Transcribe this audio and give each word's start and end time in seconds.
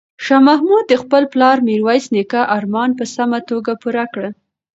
شاه 0.25 0.41
محمود 0.47 0.85
د 0.87 0.93
خپل 1.03 1.23
پلار 1.33 1.57
میرویس 1.67 2.05
نیکه 2.15 2.41
ارمان 2.57 2.89
په 2.99 3.05
سمه 3.15 3.39
توګه 3.49 3.71
پوره 3.81 4.05
کړ. 4.13 4.23